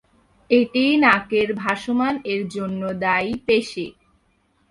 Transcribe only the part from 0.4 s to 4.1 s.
এটি নাকের "ভাসমান" এর জন্য দায়ী পেশী।